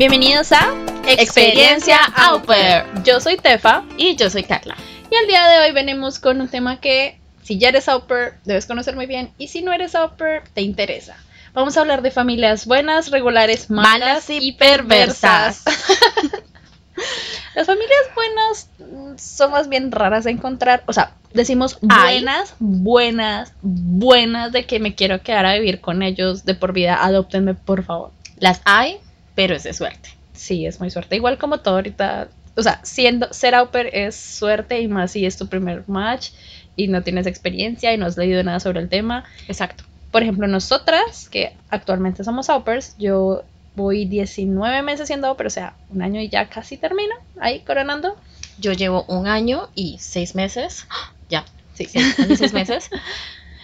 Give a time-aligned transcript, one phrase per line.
[0.00, 0.72] Bienvenidos a
[1.06, 2.86] Experiencia Au Pair.
[3.04, 4.74] Yo soy Tefa Y yo soy Carla.
[5.10, 8.38] y el día de hoy venimos con un tema que si ya eres au pair
[8.46, 11.16] debes conocer muy bien y si no eres au pair te interesa.
[11.52, 15.64] Vamos a hablar de familias buenas, regulares, malas, Malas y perversas.
[17.54, 20.82] Las familias buenas mm, son más bien raras de encontrar.
[20.86, 26.46] O sea, decimos buenas, buenas, buenas de que me quiero quedar a vivir con ellos
[26.46, 27.04] de por vida.
[27.04, 28.12] Adóptenme, por favor.
[28.38, 28.98] Las hay,
[29.40, 30.10] pero es de suerte.
[30.34, 31.16] Sí, es muy suerte.
[31.16, 32.28] Igual como todo ahorita.
[32.56, 36.32] O sea, siendo ser au pair es suerte y más si es tu primer match
[36.76, 39.24] y no tienes experiencia y no has leído nada sobre el tema.
[39.48, 39.84] Exacto.
[40.10, 43.42] Por ejemplo, nosotras, que actualmente somos au pairs, yo
[43.76, 47.60] voy 19 meses siendo au pair, o sea, un año y ya casi termino, ahí
[47.60, 48.16] coronando.
[48.58, 50.86] Yo llevo un año y seis meses.
[51.30, 52.90] Ya, sí, y seis meses.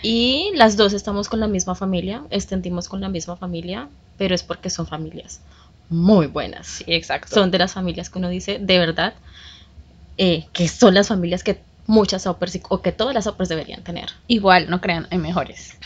[0.01, 4.43] Y las dos estamos con la misma familia, extendimos con la misma familia, pero es
[4.43, 5.43] porque son familias
[5.89, 6.67] muy buenas.
[6.67, 7.35] Sí, exacto.
[7.35, 9.15] Son de las familias que uno dice, de verdad,
[10.19, 14.11] eh, que son las familias que muchas operas o que todas las operas deberían tener.
[14.27, 15.77] Igual, no crean, hay mejores.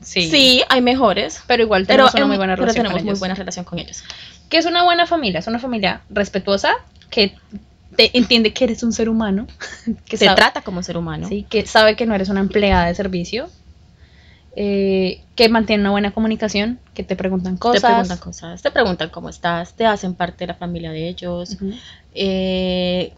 [0.00, 0.30] Sí.
[0.30, 3.10] Sí, hay mejores, Pero igual pero, tenemos una muy buena pero relación tenemos con muy
[3.10, 3.18] ellos.
[3.18, 4.04] buena relación con ellos.
[4.48, 6.72] Que es una buena familia, es una familia respetuosa,
[7.10, 7.34] que
[7.96, 9.46] te entiende que eres un ser humano,
[10.06, 11.28] que Se sabe- trata como ser humano.
[11.28, 13.48] Sí, que sabe que no eres una empleada de servicio,
[14.56, 17.82] eh, que mantiene una buena comunicación, que te preguntan cosas.
[17.82, 21.58] Te preguntan cosas, te preguntan cómo estás, te hacen parte de la familia de ellos.
[22.14, 23.12] Eh,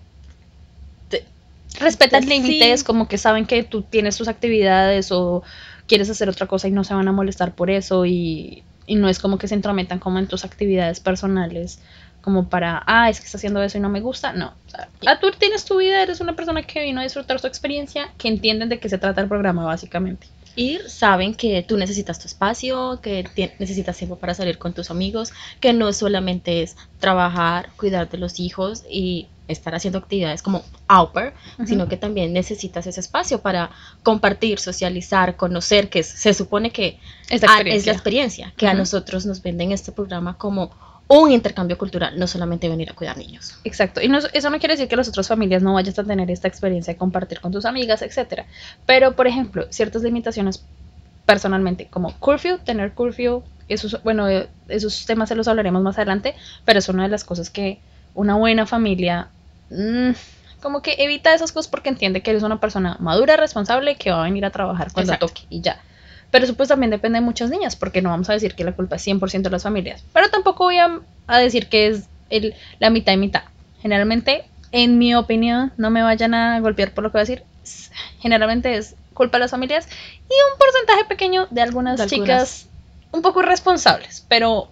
[1.79, 5.45] Respetan límites, como que saben que tú tienes tus actividades o
[5.87, 9.09] quieres hacer otra cosa y no se van a molestar por eso y, y no
[9.09, 11.79] es como que se entrometan como en tus actividades personales
[12.21, 14.49] como para, ah, es que está haciendo eso y no me gusta, no.
[14.67, 17.47] O sea, ah, tú tienes tu vida, eres una persona que vino a disfrutar su
[17.47, 20.27] experiencia, que entienden de qué se trata el programa básicamente.
[20.59, 23.25] Y saben que tú necesitas tu espacio, que
[23.59, 28.41] necesitas tiempo para salir con tus amigos, que no solamente es trabajar, cuidar de los
[28.41, 31.69] hijos y estar haciendo actividades como au pair, Ujú.
[31.69, 33.71] sino que también necesitas ese espacio para
[34.03, 36.99] compartir, socializar, conocer, que se supone que
[37.31, 37.79] Es la experiencia.
[37.79, 40.71] es la experiencia, que a nosotros nos venden este programa como
[41.09, 43.55] un intercambio cultural, no solamente venir a cuidar niños.
[43.65, 46.31] Exacto, y no- eso no quiere decir que las otras familias no vayas a tener
[46.31, 48.47] esta experiencia de compartir con tus amigas, etcétera.
[48.85, 50.63] Pero, por ejemplo, ciertas limitaciones
[51.25, 56.35] personalmente, como curfew, tener curfew, esos, bueno, eh, esos temas se los hablaremos más adelante,
[56.65, 57.81] pero es una de las cosas que
[58.15, 59.29] una buena familia,
[59.71, 60.11] mm,
[60.61, 64.21] como que evita esas cosas porque entiende que eres una persona madura, responsable, que va
[64.21, 65.29] a venir a trabajar cuando Exacto.
[65.35, 65.81] toque y ya.
[66.31, 68.73] Pero eso pues también depende de muchas niñas, porque no vamos a decir que la
[68.73, 70.05] culpa es 100% de las familias.
[70.13, 73.43] Pero tampoco voy a, a decir que es el, la mitad y mitad.
[73.81, 77.43] Generalmente, en mi opinión, no me vayan a golpear por lo que voy a decir,
[78.21, 82.27] generalmente es culpa de las familias y un porcentaje pequeño de algunas De algunas.
[82.29, 82.69] chicas
[83.11, 84.71] un poco irresponsables, pero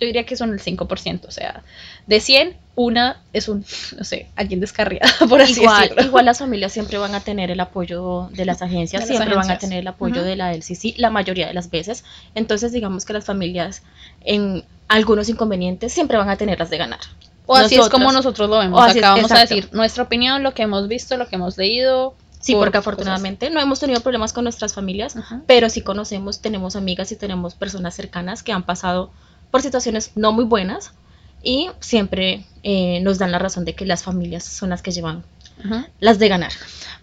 [0.00, 1.62] yo diría que son el 5%, o sea,
[2.06, 3.64] de 100, una es un,
[3.96, 6.04] no sé, alguien descarriada, por así igual, decirlo.
[6.04, 9.36] igual las familias siempre van a tener el apoyo de las agencias, De las siempre
[9.36, 12.04] van a tener el apoyo de la LCC la mayoría de las veces.
[12.34, 13.82] Entonces, digamos que las familias
[14.20, 17.00] en algunos inconvenientes siempre van a tener las de ganar.
[17.46, 18.78] O así es como nosotros lo vemos.
[18.78, 21.36] O así es, Acá vamos a decir nuestra opinión, lo que hemos visto, lo que
[21.36, 22.14] hemos leído.
[22.40, 22.86] Sí, por porque cosas.
[22.86, 25.42] afortunadamente no hemos tenido problemas con nuestras familias, Ajá.
[25.46, 29.10] pero sí conocemos, tenemos amigas y tenemos personas cercanas que han pasado
[29.56, 30.92] por situaciones no muy buenas
[31.42, 35.24] y siempre eh, nos dan la razón de que las familias son las que llevan
[35.64, 35.88] Ajá.
[35.98, 36.52] las de ganar.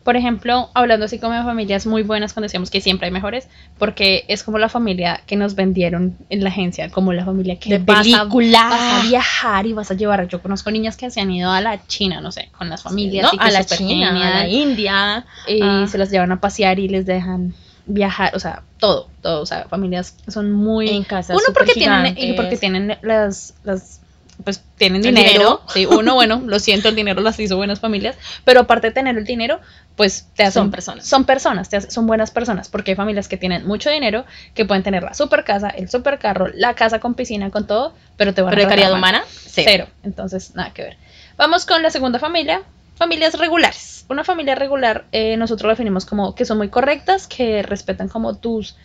[0.03, 3.47] Por ejemplo, hablando así como de familias muy buenas, cuando decíamos que siempre hay mejores,
[3.80, 7.72] porque es como la familia que nos vendieron en la agencia, como la familia que
[7.72, 10.28] De vas, a, vas a viajar y vas a llevar.
[10.28, 13.31] Yo conozco niñas que se han ido a la China, no sé, con las familias.
[13.34, 13.40] ¿no?
[13.41, 15.25] y A la China, a la India.
[15.47, 15.88] y ah.
[15.88, 17.56] se las llevan a pasear y les dejan
[17.86, 22.18] viajar, o sea, todo, todo, o sea, familias son muy En casas uno porque tienen
[22.18, 24.00] y porque tienen las las
[24.44, 25.62] pues tienen dinero, dinero.
[25.68, 29.16] sí, uno bueno, lo siento, el dinero las hizo buenas familias, pero aparte de tener
[29.16, 29.60] el dinero,
[29.96, 31.06] pues te hacen Son personas.
[31.06, 34.26] son personas, te hacen- son buenas personas, porque hay familias que tienen mucho dinero,
[34.56, 37.94] que pueden tener la super casa, el super carro, la casa con piscina, con todo,
[38.18, 38.97] pero te van Pero de a calidad mal.
[39.00, 39.66] humana, Cero.
[39.72, 39.88] cero.
[40.02, 40.97] Entonces, nada que ver.
[41.38, 42.64] Vamos con la segunda familia,
[42.95, 44.05] familias regulares.
[44.09, 48.35] Una familia regular, eh, nosotros la definimos como que son muy correctas, que respetan como
[48.37, 48.75] tus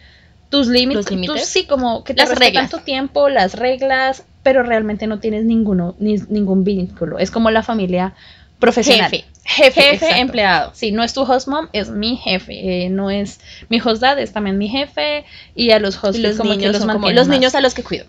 [0.51, 2.71] tus límites, tus- sí, como que te Las respetan reglas.
[2.71, 7.19] tu tiempo, las reglas, pero realmente no tienes ninguno, ni, ningún vínculo.
[7.19, 8.15] Es como la familia
[8.59, 9.11] profesional.
[9.11, 9.25] Jefe.
[9.45, 10.17] Jefe, Jefe, exacto.
[10.17, 10.71] empleado.
[10.75, 12.85] Sí, no es tu host mom, es mi jefe.
[12.87, 15.25] eh, no es mi host dad, es también mi jefe.
[15.55, 17.83] Y a los hosts los como que niños los como los niños a los que
[17.83, 18.07] cuido.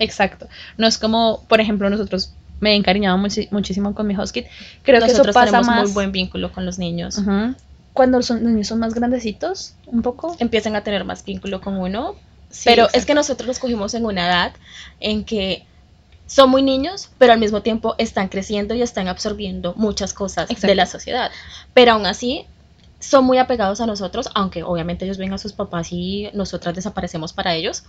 [0.00, 0.48] Exacto.
[0.76, 4.46] No es como, por ejemplo, nosotros me he encariñado muchísimo con mi Husky.
[4.82, 7.20] Creo que eso pasa tenemos más muy buen vínculo con los niños.
[7.92, 10.36] Cuando los niños son más grandecitos, un poco.
[10.38, 12.14] Empiezan a tener más vínculo con uno.
[12.50, 12.98] Sí, pero exacto.
[12.98, 14.52] es que nosotros los cogimos en una edad
[15.00, 15.64] en que
[16.26, 20.74] son muy niños, pero al mismo tiempo están creciendo y están absorbiendo muchas cosas de
[20.74, 21.30] la sociedad.
[21.72, 22.46] Pero aún así,
[22.98, 27.32] son muy apegados a nosotros, aunque obviamente ellos ven a sus papás y nosotras desaparecemos
[27.32, 27.84] para ellos,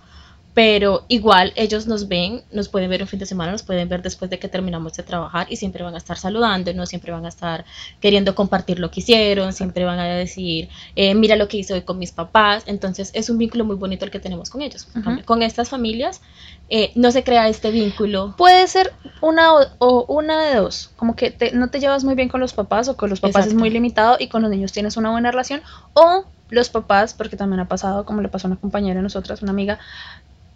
[0.58, 4.02] pero igual ellos nos ven, nos pueden ver un fin de semana, nos pueden ver
[4.02, 7.30] después de que terminamos de trabajar y siempre van a estar saludándonos, siempre van a
[7.30, 7.64] estar
[8.02, 11.84] queriendo compartir lo que hicieron, siempre van a decir, eh, mira lo que hice hoy
[11.84, 14.88] con mis papás, entonces es un vínculo muy bonito el que tenemos con ellos.
[15.26, 16.22] Con estas familias
[16.70, 18.34] eh, no se crea este vínculo.
[18.36, 22.42] Puede ser una o, una de dos, como que no te llevas muy bien con
[22.42, 25.12] los papás o con los papás es muy limitado y con los niños tienes una
[25.12, 25.62] buena relación
[25.94, 29.42] o los papás, porque también ha pasado, como le pasó a una compañera de nosotras,
[29.42, 29.80] una amiga,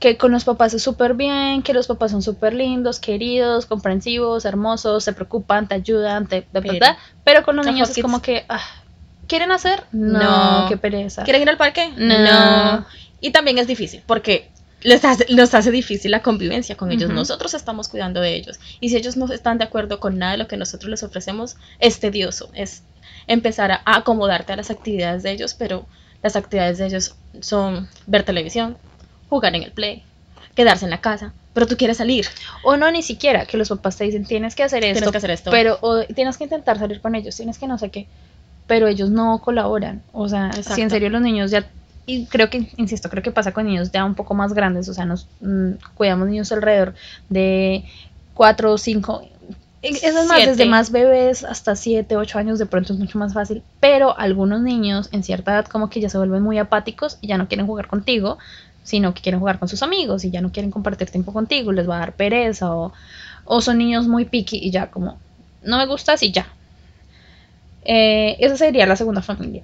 [0.02, 4.46] que con los papás es súper bien, que los papás son súper lindos, queridos, comprensivos,
[4.46, 6.42] hermosos, se preocupan, te ayudan, te...
[6.52, 6.74] pero,
[7.24, 8.44] pero con los niños es como que...
[8.50, 8.60] Ah,
[9.28, 9.84] ¿Quieren hacer?
[9.92, 11.24] No, qué pereza.
[11.24, 11.94] ¿Quieren ir al parque?
[11.96, 12.86] No.
[13.22, 14.50] Y también es difícil porque
[14.82, 17.12] les hace, nos hace difícil la convivencia con ellos.
[17.12, 18.60] Nosotros estamos cuidando de ellos.
[18.80, 21.58] Y si ellos no están de acuerdo con nada de lo que nosotros les ofrecemos,
[21.80, 22.50] es tedioso.
[22.56, 22.82] Es
[23.28, 25.86] empezar a acomodarte a las actividades de ellos, pero
[26.24, 28.78] las actividades de ellos son ver televisión,
[29.32, 30.04] jugar en el play,
[30.56, 32.28] quedarse en la casa, pero tú quieres salir.
[32.64, 34.96] O no, ni siquiera, que los papás te dicen, tienes que hacer esto.
[34.96, 35.52] Tienes que hacer esto.
[35.52, 38.08] Pero o, tienes que intentar salir con ellos, tienes que no sé qué.
[38.68, 40.02] Pero ellos no colaboran.
[40.12, 41.66] O sea, si en serio los niños ya...
[42.06, 44.90] Y creo que, insisto, creo que pasa con niños ya un poco más grandes.
[44.90, 46.94] O sea, nos mm, cuidamos niños alrededor
[47.30, 47.86] de
[48.34, 49.24] cuatro o cinco
[49.82, 53.64] es más, desde más bebés hasta 7, 8 años de pronto es mucho más fácil,
[53.80, 57.38] pero algunos niños en cierta edad como que ya se vuelven muy apáticos y ya
[57.38, 58.38] no quieren jugar contigo,
[58.84, 61.90] sino que quieren jugar con sus amigos y ya no quieren compartir tiempo contigo, les
[61.90, 62.94] va a dar pereza o,
[63.62, 65.20] son niños muy picky y ya como,
[65.64, 66.48] no me gustas y ya.
[67.84, 69.64] Eh, esa sería la segunda familia.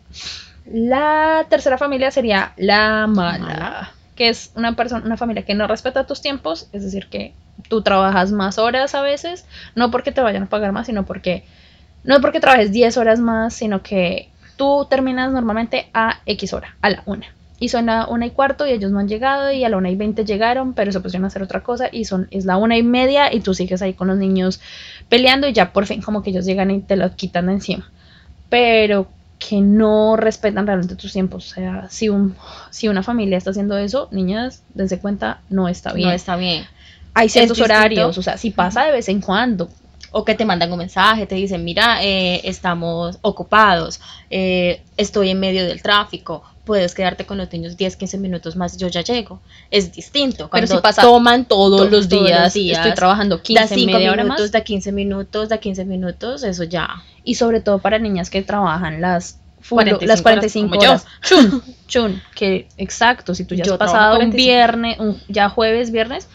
[0.66, 6.06] La tercera familia sería la mala, que es una persona, una familia que no respeta
[6.06, 7.34] tus tiempos, es decir, que
[7.70, 11.46] tú trabajas más horas a veces, no porque te vayan a pagar más, sino porque,
[12.04, 16.90] no porque trabajes 10 horas más, sino que tú terminas normalmente a X hora, a
[16.90, 19.70] la una y son la una y cuarto y ellos no han llegado y a
[19.70, 22.46] la una y veinte llegaron, pero se pusieron a hacer otra cosa y son, es
[22.46, 24.60] la una y media y tú sigues ahí con los niños
[25.10, 27.90] peleando y ya por fin como que ellos llegan y te lo quitan de encima.
[28.50, 29.08] Pero
[29.40, 31.52] que no respetan realmente tus tiempos.
[31.52, 32.36] O sea, si, un,
[32.72, 36.10] si una familia está haciendo eso, niñas, dense cuenta, no está bien.
[36.10, 36.66] No está bien.
[37.14, 39.70] Hay ciertos horarios, o sea, si pasa de vez en cuando,
[40.12, 44.00] o que te mandan un mensaje, te dicen, mira, eh, estamos ocupados,
[44.30, 48.78] eh, estoy en medio del tráfico, puedes quedarte con los niños 10, 15 minutos más,
[48.78, 49.40] yo ya llego.
[49.72, 50.50] Es distinto.
[50.50, 54.92] Cuando Pero si pasa toman todos, los, días, estoy trabajando 15 media minutos, de 15
[54.92, 57.02] minutos, de 15 minutos, eso ya.
[57.24, 61.06] Y sobre todo para niñas que trabajan las 45 las 45 horas.
[61.22, 66.28] Chun, chun, que exacto, si tú ya has pasado un viernes, un, ya jueves, viernes,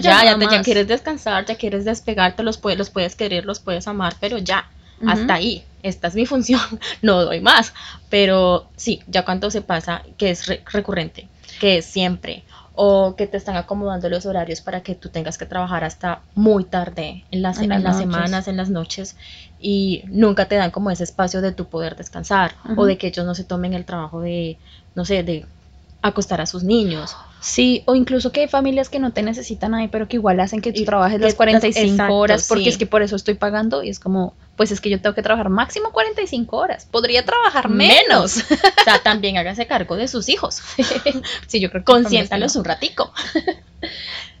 [0.00, 3.60] ya, ya, te, ya, quieres descansar, ya quieres despegarte, los puedes, los puedes querer, los
[3.60, 4.68] puedes amar, pero ya,
[5.06, 6.60] hasta ahí, esta es mi función,
[7.02, 7.72] no doy más.
[8.10, 11.28] Pero sí, ya cuando se pasa, que es recurrente,
[11.60, 12.44] que es siempre,
[12.74, 16.64] o que te están acomodando los horarios para que tú tengas que trabajar hasta muy
[16.64, 19.16] tarde en las, en las, semanas, en las noches,
[19.60, 23.26] y nunca te dan como ese espacio de tu poder descansar, o de que ellos
[23.26, 24.58] no se tomen el trabajo de,
[24.94, 25.46] no sé, de
[26.02, 27.16] acostar a sus niños.
[27.40, 30.60] Sí, o incluso que hay familias que no te necesitan ahí, pero que igual hacen
[30.60, 33.98] que tú trabajes las 45 horas, porque es que por eso estoy pagando y es
[33.98, 36.86] como, pues es que yo tengo que trabajar máximo 45 horas.
[36.88, 38.36] Podría trabajar menos.
[38.36, 40.60] o sea, también hágase cargo de sus hijos.
[41.46, 43.12] sí, yo creo que consiéntalos un ratico.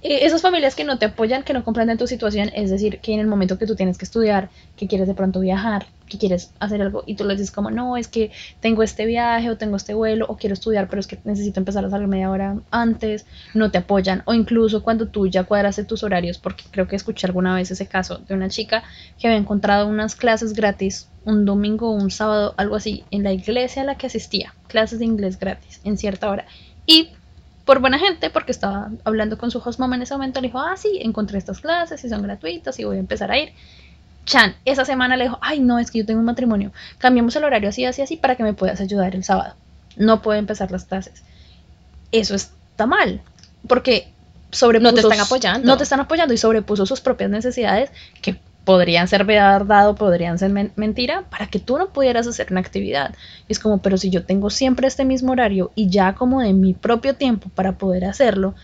[0.02, 3.14] Eh, esas familias que no te apoyan, que no comprenden tu situación, es decir, que
[3.14, 6.52] en el momento que tú tienes que estudiar, que quieres de pronto viajar, que quieres
[6.58, 9.76] hacer algo y tú les dices como, no, es que tengo este viaje o tengo
[9.76, 13.26] este vuelo o quiero estudiar, pero es que necesito empezar a salir media hora antes,
[13.54, 14.24] no te apoyan.
[14.26, 17.86] O incluso cuando tú ya cuadraste tus horarios, porque creo que escuché alguna vez ese
[17.86, 18.82] caso de una chica
[19.20, 23.32] que había encontrado unas clases gratis un domingo o un sábado, algo así, en la
[23.32, 26.46] iglesia a la que asistía, clases de inglés gratis en cierta hora.
[26.86, 27.10] Y
[27.64, 30.58] por buena gente, porque estaba hablando con su host mom en ese momento, le dijo,
[30.58, 33.52] ah, sí, encontré estas clases y son gratuitas y voy a empezar a ir.
[34.24, 37.44] Chan, esa semana le dijo, ay, no, es que yo tengo un matrimonio, cambiamos el
[37.44, 39.54] horario así, así, así, para que me puedas ayudar el sábado.
[39.96, 41.22] No puedo empezar las clases.
[42.12, 43.20] Eso está mal,
[43.66, 44.12] porque
[44.50, 44.90] sobrepuso...
[44.90, 45.66] No te están apoyando.
[45.66, 47.90] No te están apoyando y sobrepuso sus propias necesidades
[48.20, 53.14] que podrían ser verdad podrían ser mentira para que tú no pudieras hacer una actividad.
[53.48, 56.74] es como, pero si yo tengo siempre este mismo horario y ya como de mi
[56.74, 58.54] propio tiempo para poder hacerlo,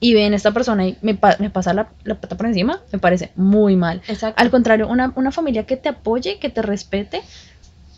[0.00, 3.32] y ven esta persona y me, me pasa la, la, pata por encima, me parece
[3.34, 4.00] muy mal.
[4.36, 7.22] Al contrario, una, una familia que te apoye, que te respete,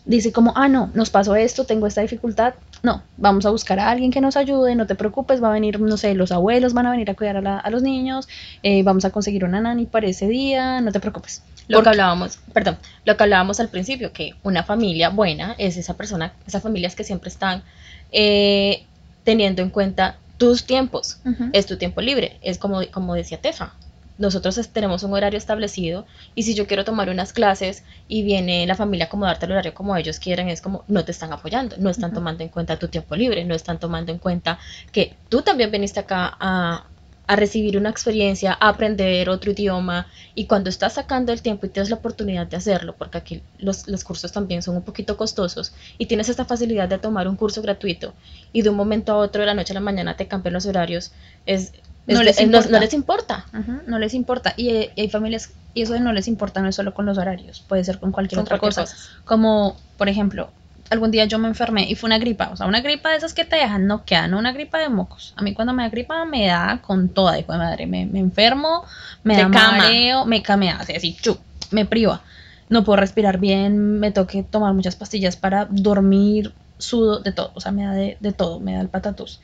[0.05, 3.89] dice como, ah, no, nos pasó esto, tengo esta dificultad, no, vamos a buscar a
[3.89, 6.87] alguien que nos ayude, no te preocupes, va a venir, no sé, los abuelos van
[6.87, 8.27] a venir a cuidar a, la- a los niños,
[8.63, 11.43] eh, vamos a conseguir una nani para ese día, no te preocupes.
[11.67, 15.77] Lo Porque- que hablábamos, perdón, lo que hablábamos al principio, que una familia buena es
[15.77, 17.63] esa persona, esas familias que siempre están
[18.11, 18.85] eh,
[19.23, 21.19] teniendo en cuenta tus tiempos.
[21.53, 23.73] Es tu tiempo libre, es como, como decía Tefa.
[24.17, 28.75] Nosotros tenemos un horario establecido y si yo quiero tomar unas clases y viene la
[28.75, 31.89] familia a acomodarte el horario como ellos quieren, es como no te están apoyando, no
[31.89, 34.59] están tomando en cuenta tu tiempo libre, no están tomando en cuenta
[34.91, 36.85] que tú también viniste acá a,
[37.27, 41.69] a recibir una experiencia, a aprender otro idioma y cuando estás sacando el tiempo y
[41.69, 45.73] tienes la oportunidad de hacerlo, porque aquí los, los cursos también son un poquito costosos
[45.97, 48.13] y tienes esta facilidad de tomar un curso gratuito
[48.51, 50.65] y de un momento a otro, de la noche a la mañana, te cambian los
[50.65, 51.13] horarios,
[51.45, 51.71] es
[52.07, 52.69] No les no- importa.
[52.69, 53.45] no les importa.
[53.87, 54.53] No les importa.
[54.57, 57.17] Y, eh, hay familias, y eso de no les importa no es solo con los
[57.17, 58.95] horarios, puede ser con cualquier Con otra cualquier cosa.
[58.95, 59.21] cosa.
[59.23, 60.49] Como, por ejemplo,
[60.89, 63.33] algún día yo me enfermé y fue una gripa, o sea, una gripa de esas
[63.33, 65.33] que te dejan noqueada, no una gripa de mocos.
[65.37, 68.19] A mí cuando me da gripa me da con toda, hijo de madre, me, me
[68.19, 68.83] enfermo,
[69.23, 69.77] me Te da cama.
[69.77, 71.37] mareo, me camea, así, así, chu,
[71.69, 72.21] me priva.
[72.67, 77.61] No puedo respirar bien, me toque tomar muchas pastillas para dormir, sudo, de todo, o
[77.61, 79.39] sea, me da de, de todo, me da el patatús.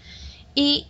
[0.55, 0.87] Y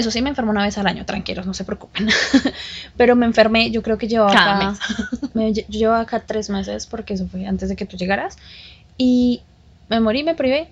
[0.00, 2.08] eso sí, me enfermo una vez al año, tranquilos, no se preocupen.
[2.96, 4.74] Pero me enfermé, yo creo que llevaba acá,
[5.34, 8.36] me yo llevaba acá tres meses porque eso fue antes de que tú llegaras.
[8.98, 9.42] Y
[9.88, 10.68] me morí, me privé.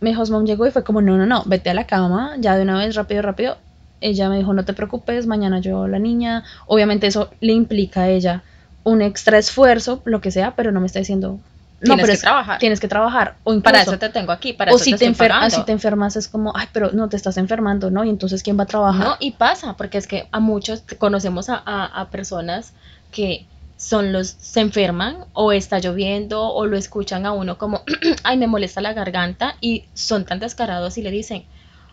[0.00, 2.62] Mi husband llegó y fue como, no, no, no, vete a la cama, ya de
[2.62, 3.56] una vez, rápido, rápido.
[4.00, 6.44] Ella me dijo, no te preocupes, mañana yo la niña.
[6.66, 8.42] Obviamente eso le implica a ella
[8.82, 11.40] un extra esfuerzo, lo que sea, pero no me está diciendo,
[11.80, 12.58] no, Tienes pero que es- trabajar.
[12.58, 13.36] tienes que trabajar.
[13.44, 15.28] O incluso, Para eso te tengo aquí, para o eso si te, te, estoy ah,
[15.30, 15.56] pagando.
[15.56, 18.04] si te enfermas es como, ay, pero no te estás enfermando, ¿no?
[18.04, 19.04] Y entonces, ¿quién va a trabajar?
[19.06, 22.72] No, y pasa, porque es que a muchos conocemos a, a- a personas
[23.10, 27.82] que son los, se enferman o está lloviendo o lo escuchan a uno como,
[28.22, 31.44] ay, me molesta la garganta y son tan descarados y le dicen,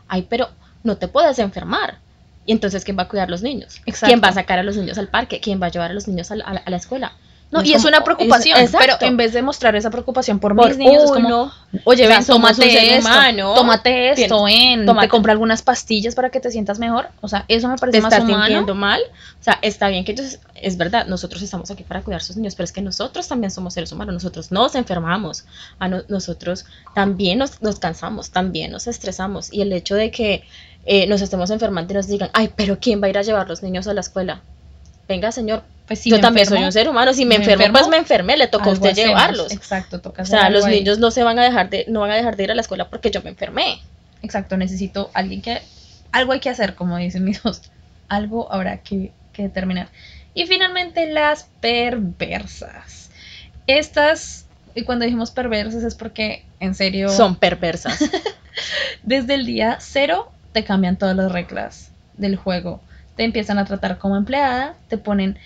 [0.08, 0.50] ay, pero
[0.84, 1.98] no te puedes enfermar.
[2.46, 3.82] Y entonces, ¿quién va a cuidar a los niños?
[3.86, 4.06] Exacto.
[4.08, 5.40] ¿Quién va a sacar a los niños al parque?
[5.40, 7.12] ¿Quién va a llevar a los niños a a la escuela?
[7.52, 10.70] No, y es una preocupación, es- pero en vez de mostrar esa preocupación por, Por
[10.70, 11.52] mis niños, es como,
[11.84, 15.34] oye, o sea, ven, somos un tómate esto, humano, tómate esto, ven, tómate- te compra
[15.34, 17.10] algunas pastillas para que te sientas mejor.
[17.20, 18.46] O sea, eso me te parece más estás humano.
[18.46, 19.02] sintiendo mal.
[19.40, 22.38] O sea, está bien que ellos, es verdad, nosotros estamos aquí para cuidar a sus
[22.38, 25.44] niños, pero es que nosotros también somos seres humanos, nosotros nos enfermamos,
[25.78, 26.66] a no- nosotros
[26.96, 29.52] también nos, nos cansamos, también nos estresamos.
[29.52, 30.44] Y el hecho de que
[30.86, 33.48] eh, nos estemos enfermando y nos digan, ay, pero ¿quién va a ir a llevar
[33.50, 34.42] los niños a la escuela?
[35.08, 37.80] Venga, señor, Pues si yo también soy un ser humano, si me, me enfermo, enfermo,
[37.80, 39.10] pues me enfermé, le tocó a usted hacemos.
[39.10, 39.52] llevarlos.
[39.52, 40.80] Exacto, toca O sea, los ahí.
[40.80, 42.62] niños no se van a dejar de, no van a dejar de ir a la
[42.62, 43.82] escuela porque yo me enfermé.
[44.24, 45.62] Exacto, necesito alguien que...
[46.12, 47.62] Algo hay que hacer, como dicen mis hijos.
[48.08, 49.90] Algo habrá que, que determinar.
[50.34, 53.10] Y finalmente las perversas.
[53.68, 54.46] Estas,
[54.76, 57.10] y cuando dijimos perversas es porque, en serio...
[57.10, 58.00] Son perversas.
[59.04, 62.82] Desde el día cero te cambian todas las reglas del juego.
[63.16, 65.38] Te empiezan a tratar como empleada, te ponen...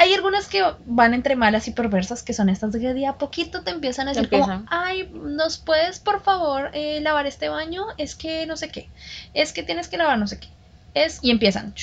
[0.00, 3.14] Hay algunas que van entre malas y perversas, que son estas de que de a
[3.18, 7.84] poquito te empiezan a decir como, ay, ¿nos puedes por favor eh, lavar este baño?
[7.98, 8.88] Es que no sé qué,
[9.34, 10.48] es que tienes que lavar no sé qué.
[10.94, 11.74] Es, y empiezan.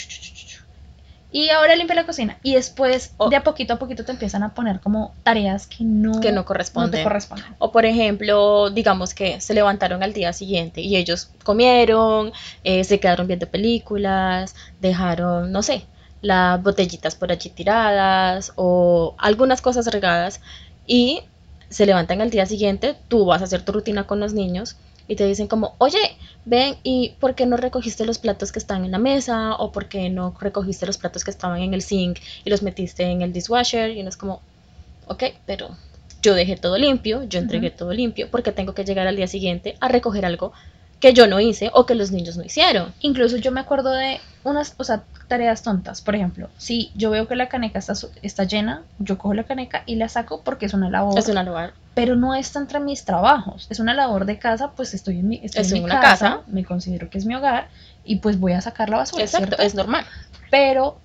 [1.31, 2.38] Y ahora limpia la cocina.
[2.43, 3.29] Y después, Oh.
[3.29, 6.36] de a poquito a poquito, te empiezan a poner como tareas que no, que no
[6.36, 7.03] no te corresponden.
[7.03, 7.45] corresponden.
[7.60, 12.31] O por ejemplo, digamos que se levantaron al día siguiente y ellos comieron,
[12.63, 15.86] eh, se quedaron viendo películas, dejaron, no sé,
[16.22, 20.41] las botellitas por allí tiradas o algunas cosas regadas
[20.88, 21.22] y
[21.69, 25.15] se levantan al día siguiente, tú vas a hacer tu rutina con los niños y
[25.15, 28.91] te dicen como, oye, ven, ¿y por qué no recogiste los platos que están en
[28.91, 29.55] la mesa?
[29.55, 33.03] ¿O por qué no recogiste los platos que estaban en el sink y los metiste
[33.03, 33.91] en el dishwasher?
[33.91, 34.41] Y uno es como,
[35.07, 35.69] ok, pero
[36.22, 39.75] yo dejé todo limpio, yo entregué todo limpio, porque tengo que llegar al día siguiente
[39.79, 40.53] a recoger algo
[40.99, 42.93] que yo no hice o que los niños no hicieron.
[43.01, 46.01] Incluso yo me acuerdo de unas, o sea, tareas tontas.
[46.01, 49.83] Por ejemplo, si yo veo que la caneca está, está llena, yo cojo la caneca
[49.85, 51.17] y la saco porque es una labor.
[51.17, 51.73] Es una lugar.
[51.95, 53.67] Pero no está entre mis trabajos.
[53.69, 56.29] Es una labor de casa, pues estoy en mi, estoy Es en mi una casa,
[56.29, 56.41] casa.
[56.47, 57.67] me considero que es mi hogar
[58.03, 59.23] y pues voy a sacar la basura.
[59.23, 59.63] Exacto, ¿cierto?
[59.63, 60.05] es normal.
[60.51, 60.97] Pero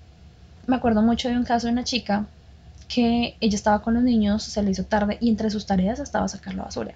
[0.67, 2.25] me acuerdo mucho de un caso de una chica
[2.87, 6.27] que ella estaba con los niños, se le hizo tarde y entre sus tareas estaba
[6.27, 6.93] sacar la basura.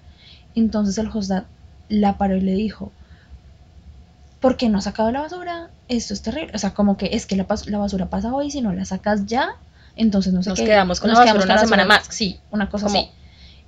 [0.54, 1.44] Entonces el hostad
[1.88, 2.92] la paró y le dijo,
[4.40, 5.68] ¿por qué no has sacado la basura?
[5.88, 6.52] Esto es terrible.
[6.54, 9.56] O sea, como que es que la, basura pasa hoy, si no la sacas ya,
[9.96, 10.64] entonces no sé Nos qué.
[10.66, 12.06] quedamos con nos la basura quedamos una semana basura.
[12.08, 12.14] más.
[12.16, 13.10] Sí, una cosa Como- así.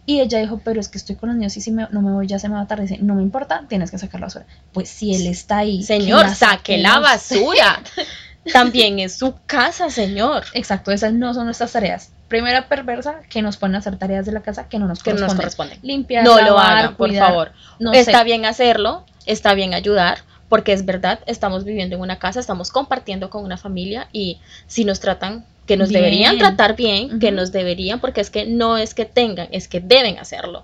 [0.06, 2.10] Y ella dijo, pero es que estoy con los niños y si me- no me
[2.12, 2.86] voy ya se me va a tardar.
[2.88, 4.46] Dice, no me importa, tienes que sacar la basura.
[4.72, 5.82] Pues si él está ahí.
[5.82, 7.82] Señor, la saque la basura.
[8.52, 10.44] También es su casa, señor.
[10.54, 12.10] Exacto, esas no son nuestras tareas.
[12.28, 15.14] Primera perversa que nos ponen a hacer tareas de la casa que no nos que
[15.14, 15.76] no nos corresponden.
[15.78, 15.78] corresponde.
[15.86, 17.52] Limpiar, No lo hagan, por favor.
[17.78, 18.24] no está sé.
[18.24, 20.18] bien hacerlo, está bien ayudar,
[20.48, 24.84] porque es verdad, estamos viviendo en una casa, estamos compartiendo con una familia y si
[24.84, 26.02] nos tratan, que nos Bien.
[26.02, 29.80] deberían tratar bien, que nos deberían, porque es que no es que tengan, es que
[29.80, 30.62] deben hacerlo.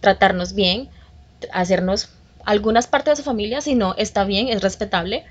[0.00, 0.88] Tratarnos bien,
[1.52, 2.08] hacernos
[2.46, 5.24] algunas partes de su familia, si no está bien, es respetable.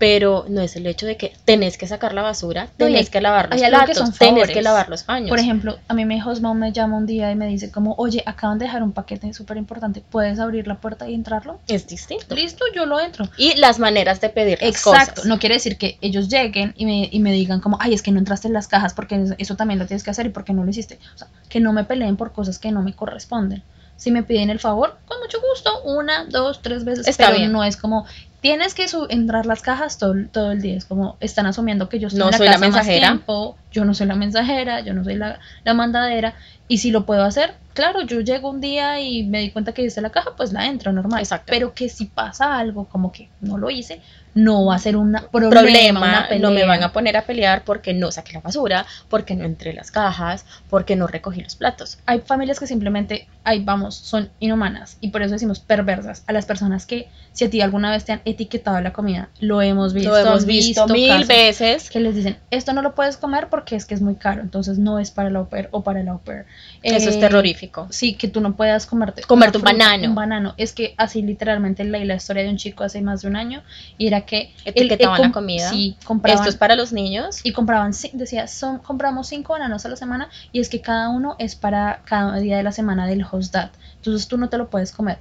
[0.00, 3.50] Pero no es el hecho de que tenés que sacar la basura, tenés que lavar
[3.50, 5.28] los hay algo que platos, son tenés que lavar los baños.
[5.28, 8.22] Por ejemplo, a mí mi husband me llama un día y me dice como, oye,
[8.24, 11.60] acaban de dejar un paquete súper importante, ¿puedes abrir la puerta y entrarlo?
[11.68, 12.34] es distinto.
[12.34, 13.28] Listo, yo lo entro.
[13.36, 15.26] Y las maneras de pedir las Exacto, cosas.
[15.26, 18.10] no quiere decir que ellos lleguen y me, y me digan como, ay, es que
[18.10, 20.54] no entraste en las cajas porque eso- eso también lo tienes que hacer y porque
[20.54, 20.98] no lo hiciste.
[21.14, 23.62] O sea, que no me peleen por cosas que no me corresponden.
[23.96, 27.52] Si me piden el favor, con mucho gusto, una, dos, tres veces, Está pero bien.
[27.52, 28.06] no es como,
[28.40, 30.76] tienes que entrar las cajas todo, todo el día.
[30.76, 33.08] Es como, están asumiendo que yo estoy No en la soy la casa más mensajera.
[33.08, 36.34] tiempo, yo no soy la mensajera, yo no soy la, la mandadera.
[36.68, 39.82] Y si lo puedo hacer, claro, yo llego un día y me di cuenta que
[39.82, 41.20] hice la caja, pues la entro normal.
[41.20, 41.46] Exacto.
[41.50, 44.00] Pero que si pasa algo como que no lo hice,
[44.34, 47.64] no va a ser un problema, problema, una no me van a poner a pelear
[47.64, 51.98] porque no saqué la basura, porque no entré las cajas, porque no recogí los platos.
[52.06, 56.46] Hay familias que simplemente, ahí vamos, son inhumanas y por eso decimos perversas a las
[56.46, 60.10] personas que si a ti alguna vez te han etiquetado la comida, lo hemos visto,
[60.10, 61.90] Lo hemos han visto mil veces.
[61.90, 64.78] que les dicen, esto no lo puedes comer porque es que es muy caro, entonces
[64.78, 66.44] no es para el au pair o para el au pair.
[66.82, 67.86] Eso es Eh, terrorífico.
[67.90, 70.08] Sí, que tú no puedas comerte Comerte un banano.
[70.08, 70.54] Un banano.
[70.56, 73.62] Es que así literalmente leí la historia de un chico hace más de un año
[73.98, 75.70] y era que Etiquetaban él la com- comida.
[75.70, 77.40] Sí, compraban, Esto es para los niños.
[77.44, 81.36] y compraban, decía, son, compramos cinco bananos a la semana y es que cada uno
[81.38, 83.70] es para cada día de la semana del host dad.
[83.96, 85.18] Entonces tú no te lo puedes comer.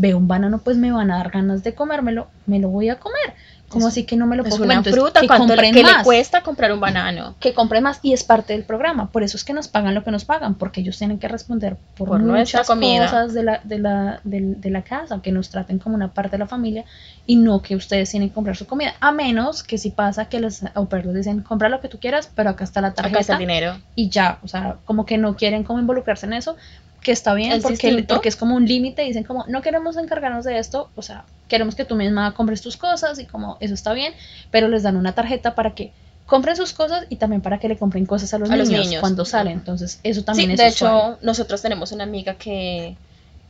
[0.00, 2.96] Veo un banano, pues me van a dar ganas de comérmelo, me lo voy a
[2.98, 3.34] comer.
[3.68, 4.78] Como así que no me lo puedo comer?
[4.78, 7.36] Entonces, fruta, que ¿cuánto le, compren que le más cuesta comprar un banano?
[7.38, 9.12] que compre más y es parte del programa.
[9.12, 11.76] Por eso es que nos pagan lo que nos pagan, porque ellos tienen que responder
[11.96, 13.04] por, Por muchas comida.
[13.04, 16.32] cosas de la, de, la, del- de la casa, que nos traten como una parte
[16.32, 16.84] de la familia
[17.26, 18.94] y no que ustedes tienen que comprar su comida.
[18.98, 22.28] A menos que si pasa que los au les dicen, compra lo que tú quieras,
[22.34, 23.76] pero acá está la tarjeta Acá está el dinero.
[23.94, 26.56] y ya, o sea, como que no quieren como involucrarse en eso,
[27.02, 28.14] que está bien, Es porque, distinto.
[28.14, 31.74] porque es como un límite, dicen como, no queremos encargarnos de esto, o sea, queremos
[31.74, 34.12] que tú misma compres tus cosas y como eso está bien,
[34.50, 35.92] pero les dan una tarjeta para que
[36.26, 39.00] compren sus cosas y también para que le compren cosas a los, A los niños,
[39.00, 41.12] cuando salen, entonces eso Sí, también es de usual.
[41.14, 42.96] hecho, nosotros tenemos una amiga que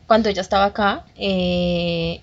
[0.07, 2.21] cuando ella estaba acá, eh,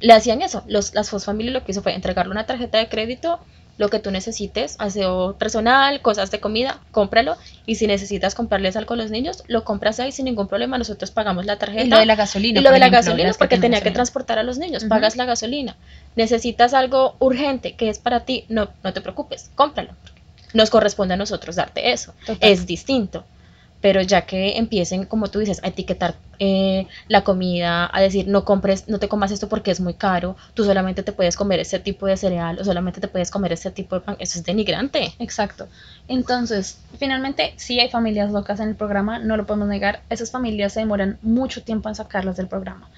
[0.00, 0.62] le hacían eso.
[0.66, 3.38] Los, las Foss Family lo que hizo fue entregarle una tarjeta de crédito,
[3.76, 7.36] lo que tú necesites, aseo personal, cosas de comida, cómpralo.
[7.66, 10.78] Y si necesitas comprarles algo a los niños, lo compras ahí sin ningún problema.
[10.78, 11.84] Nosotros pagamos la tarjeta.
[11.84, 12.60] y lo de la gasolina.
[12.60, 15.24] Y lo de la ejemplo, gasolina porque tenía que transportar a los niños, pagas la
[15.24, 15.76] gasolina.
[16.16, 19.90] Necesitas algo urgente que es para ti, no, no te preocupes, cómpralo.
[20.52, 22.14] Nos corresponde a nosotros darte eso.
[22.24, 22.48] Total.
[22.48, 23.24] Es distinto.
[23.84, 28.46] Pero ya que empiecen, como tú dices, a etiquetar eh, la comida, a decir no
[28.46, 31.78] compres, no te comas esto porque es muy caro, tú solamente te puedes comer ese
[31.80, 35.12] tipo de cereal o solamente te puedes comer ese tipo de pan, eso es denigrante.
[35.18, 35.68] Exacto.
[36.08, 40.00] Entonces, finalmente, sí hay familias locas en el programa, no lo podemos negar.
[40.08, 42.88] Esas familias se demoran mucho tiempo en sacarlas del programa.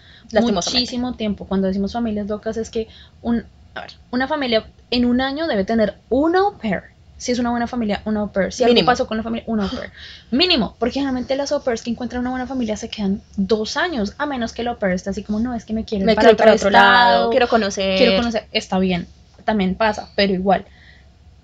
[0.41, 1.47] Muchísimo tiempo.
[1.47, 2.87] Cuando decimos familias locas es que
[3.23, 3.45] un,
[3.75, 6.96] a ver, una familia en un año debe tener una au pair.
[7.19, 8.53] Si es una buena familia, una au pair.
[8.53, 9.91] Si algo pasó con la familia, una au pair.
[10.31, 14.15] Mínimo, porque generalmente las au pairs que encuentran una buena familia se quedan dos años,
[14.19, 16.07] a menos que el au pair esté así como, no, es que me quiero ir
[16.07, 17.97] Me para quiero ir para otro estado, lado, quiero conocer.
[17.97, 19.07] quiero conocer, está bien,
[19.45, 20.67] también pasa, pero igual.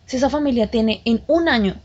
[0.06, 1.76] Si esa familia tiene en un año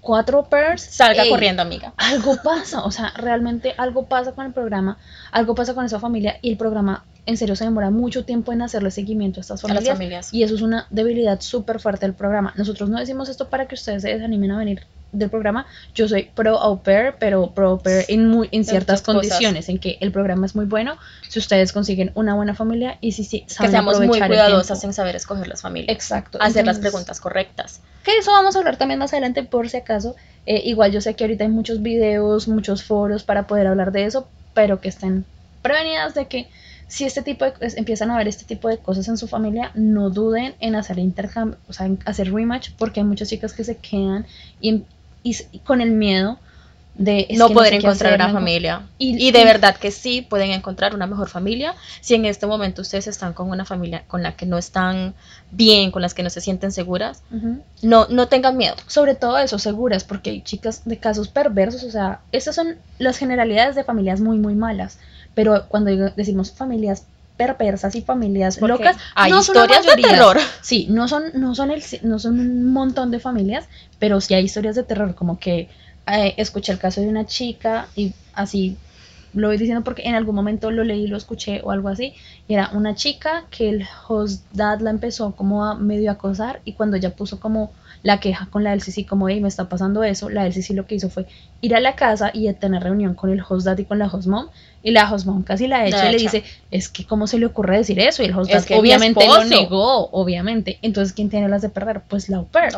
[0.00, 1.92] cuatro pairs, Salga ey, corriendo, amiga.
[1.96, 4.98] Algo pasa, o sea, realmente algo pasa con el programa,
[5.30, 8.62] algo pasa con esa familia y el programa en serio se demora mucho tiempo en
[8.62, 9.96] hacerle seguimiento a estas A las familias.
[9.96, 10.34] familias.
[10.34, 12.52] Y eso es una debilidad súper fuerte del programa.
[12.56, 15.66] Nosotros no decimos esto para que ustedes se desanimen a venir del programa.
[15.94, 19.22] Yo soy pro au pair, pero pro au pair en, muy, en ciertas cosas.
[19.22, 20.96] condiciones, en que el programa es muy bueno
[21.28, 24.84] si ustedes consiguen una buena familia y si, si que saben seamos muy aprovechar cuidadosas
[24.84, 25.92] en saber escoger las familias.
[25.94, 26.38] Exacto.
[26.40, 27.80] Hacer las preguntas correctas.
[28.04, 30.16] Que eso vamos a hablar también más adelante por si acaso.
[30.46, 34.04] Eh, igual yo sé que ahorita hay muchos videos, muchos foros para poder hablar de
[34.04, 35.24] eso, pero que estén
[35.62, 36.48] prevenidas de que
[36.90, 39.70] si este tipo de es- empiezan a ver este tipo de cosas en su familia,
[39.74, 43.64] no duden en hacer intercambio, o sea, en hacer rematch, porque hay muchas chicas que
[43.64, 44.26] se quedan
[44.60, 44.82] y,
[45.22, 46.38] y s- y con el miedo
[46.96, 48.82] de no poder sé qué encontrar hacer, una no- familia.
[48.98, 52.46] Y- Y, de y- verdad que sí pueden encontrar una mejor familia si en este
[52.46, 55.14] momento ustedes están con una familia con la que no están
[55.52, 57.22] bien, con las que no se sienten seguras.
[57.30, 57.62] Ujú.
[57.82, 58.74] No, no tengan miedo.
[58.88, 63.16] sobre todo eso, seguras, porque hay chicas de casos perversos, o sea, estas son las
[63.16, 64.98] generalidades de familias muy, muy malas,
[65.40, 67.04] pero cuando decimos familias
[67.38, 70.38] perversas y familias Porque locas, hay no son la historias de terror.
[70.60, 73.66] Sí, no son, no son el, no son un montón de familias,
[73.98, 75.70] pero sí hay historias de terror, como que
[76.06, 78.76] eh, escuché el caso de una chica y así
[79.34, 82.14] lo voy diciendo porque en algún momento lo leí, lo escuché o algo así,
[82.48, 86.72] y era una chica que el host dad la empezó como a medio acosar y
[86.72, 90.02] cuando ella puso como la queja con la del CC como, hey, me está pasando
[90.04, 91.26] eso, la del CC lo que hizo fue
[91.60, 94.26] ir a la casa y tener reunión con el host dad y con la host
[94.26, 94.48] mom,
[94.82, 97.46] y la host mom casi la echa y le dice, es que cómo se le
[97.46, 101.62] ocurre decir eso, y el host dad obviamente lo negó, obviamente, entonces ¿quién tiene las
[101.62, 102.02] de perder?
[102.08, 102.72] Pues la au pair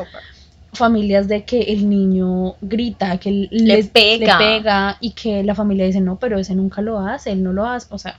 [0.72, 4.38] familias de que el niño grita, que le, pega.
[4.38, 7.52] le pega y que la familia dice, no, pero ese nunca lo hace, él no
[7.52, 8.18] lo hace, o sea,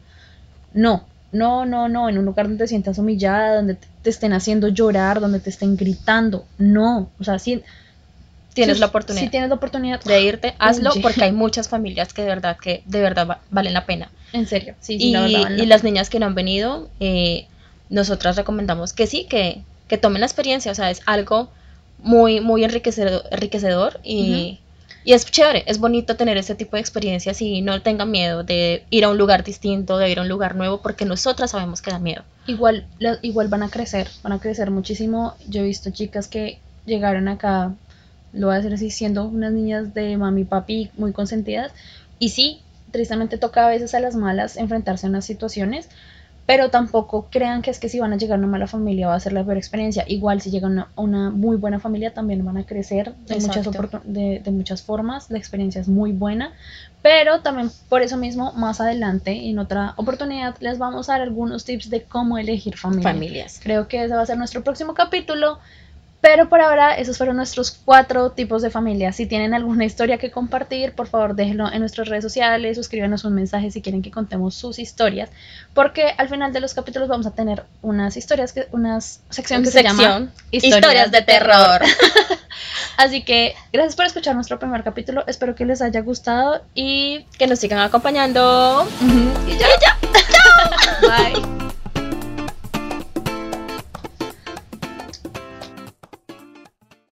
[0.73, 4.67] no, no, no, no, en un lugar donde te sientas humillada, donde te, estén haciendo
[4.67, 7.63] llorar, donde te estén gritando, no, o sea, si
[8.53, 12.21] tienes la oportunidad, si tienes la oportunidad de irte, hazlo porque hay muchas familias que
[12.21, 14.11] de verdad que de verdad valen la pena.
[14.31, 17.47] En serio, sí, sí y, la verdad y las niñas que no han venido, eh,
[17.89, 21.49] nosotras recomendamos que sí, que, que tomen la experiencia, o sea, es algo
[22.03, 24.59] muy, muy enriquecedor, enriquecedor y,
[25.05, 28.83] y, es chévere, es bonito tener ese tipo de experiencias y no tengan miedo de
[28.89, 31.91] ir a un lugar distinto, de ir a un lugar nuevo, porque nosotras sabemos que
[31.91, 32.23] da miedo.
[32.45, 32.85] Igual,
[33.21, 35.35] igual van a crecer, van a crecer muchísimo.
[35.47, 37.73] Yo he visto chicas que llegaron acá,
[38.33, 41.71] lo voy a decir así, siendo unas niñas de mami papi muy consentidas.
[42.19, 42.61] Y sí,
[42.91, 45.89] tristemente toca a veces a las malas enfrentarse a unas situaciones,
[46.45, 49.15] pero tampoco crean que es que si van a llegar a una mala familia va
[49.15, 50.03] a ser la peor experiencia.
[50.07, 53.65] Igual si llegan a una, muy buena familia también van a crecer de muchas,
[54.03, 56.51] de, de, muchas formas, la experiencia es muy buena,
[57.01, 61.63] pero también por eso mismo más adelante en otra oportunidad les vamos a dar algunos
[61.63, 63.59] tips de cómo elegir familias.
[63.63, 65.59] Creo que ese va a ser nuestro próximo capítulo.
[66.23, 69.17] Pero por ahora, esos fueron nuestros cuatro tipos de familias.
[69.17, 73.35] Si tienen alguna historia que compartir, por favor déjenlo en nuestras redes sociales, suscríbanos un
[73.35, 75.29] mensaje si quieren que contemos sus historias,
[75.73, 79.71] porque al final de los capítulos vamos a tener unas historias, que, unas sección que
[79.71, 81.81] se llama Historias, de, terror.
[82.95, 87.47] Así que gracias por escuchar nuestro primer capítulo, espero que les haya gustado y que
[87.47, 88.87] nos sigan acompañando.
[89.45, 89.97] Y ya, ya.
[91.33, 91.52] Bye.